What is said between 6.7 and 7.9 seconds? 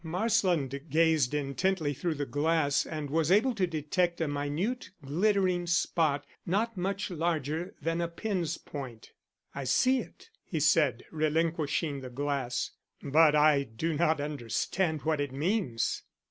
much larger